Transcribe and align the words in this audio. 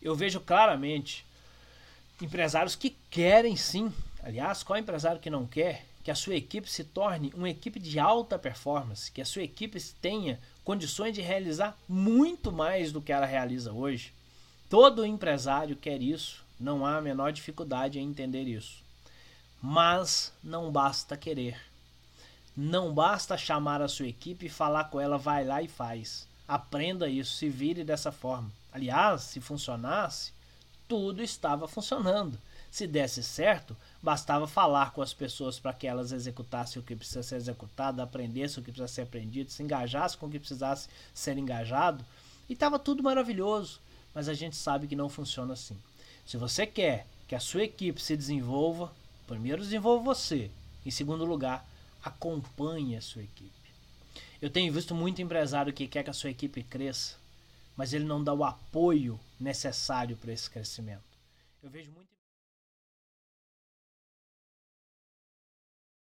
Eu 0.00 0.14
vejo 0.14 0.40
claramente 0.40 1.24
empresários 2.20 2.74
que 2.74 2.96
querem 3.10 3.56
sim, 3.56 3.92
aliás, 4.22 4.62
qual 4.62 4.78
empresário 4.78 5.20
que 5.20 5.30
não 5.30 5.46
quer 5.46 5.84
que 6.06 6.10
a 6.12 6.14
sua 6.14 6.36
equipe 6.36 6.70
se 6.70 6.84
torne 6.84 7.32
uma 7.34 7.50
equipe 7.50 7.80
de 7.80 7.98
alta 7.98 8.38
performance, 8.38 9.10
que 9.10 9.20
a 9.20 9.24
sua 9.24 9.42
equipe 9.42 9.82
tenha 10.00 10.38
condições 10.62 11.12
de 11.12 11.20
realizar 11.20 11.76
muito 11.88 12.52
mais 12.52 12.92
do 12.92 13.02
que 13.02 13.10
ela 13.10 13.26
realiza 13.26 13.72
hoje. 13.72 14.12
Todo 14.70 15.04
empresário 15.04 15.74
quer 15.74 16.00
isso, 16.00 16.44
não 16.60 16.86
há 16.86 16.98
a 16.98 17.02
menor 17.02 17.32
dificuldade 17.32 17.98
em 17.98 18.08
entender 18.08 18.44
isso. 18.44 18.84
Mas 19.60 20.32
não 20.44 20.70
basta 20.70 21.16
querer. 21.16 21.60
Não 22.56 22.94
basta 22.94 23.36
chamar 23.36 23.82
a 23.82 23.88
sua 23.88 24.06
equipe 24.06 24.46
e 24.46 24.48
falar 24.48 24.84
com 24.84 25.00
ela, 25.00 25.18
vai 25.18 25.44
lá 25.44 25.60
e 25.60 25.66
faz. 25.66 26.28
Aprenda 26.48 27.08
isso, 27.08 27.36
se 27.36 27.48
vire 27.48 27.82
dessa 27.82 28.12
forma. 28.12 28.50
Aliás, 28.72 29.22
se 29.22 29.40
funcionasse, 29.40 30.32
tudo 30.86 31.22
estava 31.22 31.66
funcionando. 31.66 32.38
Se 32.70 32.86
desse 32.86 33.22
certo, 33.22 33.76
bastava 34.02 34.46
falar 34.46 34.92
com 34.92 35.00
as 35.02 35.14
pessoas 35.14 35.58
para 35.58 35.72
que 35.72 35.86
elas 35.86 36.12
executassem 36.12 36.80
o 36.80 36.84
que 36.84 36.94
precisa 36.94 37.22
ser 37.22 37.36
executado, 37.36 38.02
aprendessem 38.02 38.60
o 38.60 38.64
que 38.64 38.70
precisa 38.70 38.86
ser 38.86 39.02
aprendido, 39.02 39.50
se 39.50 39.62
engajassem 39.62 40.18
com 40.18 40.26
o 40.26 40.30
que 40.30 40.38
precisasse 40.38 40.88
ser 41.14 41.38
engajado, 41.38 42.04
e 42.48 42.52
estava 42.52 42.78
tudo 42.78 43.02
maravilhoso. 43.02 43.80
Mas 44.14 44.28
a 44.28 44.34
gente 44.34 44.56
sabe 44.56 44.86
que 44.86 44.96
não 44.96 45.08
funciona 45.08 45.54
assim. 45.54 45.76
Se 46.26 46.36
você 46.36 46.66
quer 46.66 47.06
que 47.26 47.34
a 47.34 47.40
sua 47.40 47.64
equipe 47.64 48.00
se 48.00 48.16
desenvolva, 48.16 48.92
primeiro 49.26 49.62
desenvolva 49.62 50.04
você. 50.04 50.50
Em 50.84 50.90
segundo 50.90 51.24
lugar, 51.24 51.66
acompanhe 52.04 52.96
a 52.96 53.00
sua 53.00 53.22
equipe. 53.22 53.65
Eu 54.40 54.50
tenho 54.50 54.72
visto 54.72 54.94
muito 54.94 55.22
empresário 55.22 55.72
que 55.72 55.86
quer 55.86 56.02
que 56.02 56.10
a 56.10 56.14
sua 56.14 56.30
equipe 56.30 56.62
cresça, 56.62 57.16
mas 57.76 57.92
ele 57.92 58.04
não 58.04 58.22
dá 58.22 58.34
o 58.34 58.44
apoio 58.44 59.18
necessário 59.40 60.16
para 60.16 60.32
esse 60.32 60.50
crescimento. 60.50 61.04
Eu 61.62 61.70
vejo 61.70 61.90
muito 61.90 62.15